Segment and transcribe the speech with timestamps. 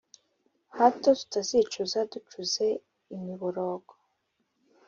[0.77, 2.67] Hato tutazicuza ducuze
[3.15, 3.93] imiborogo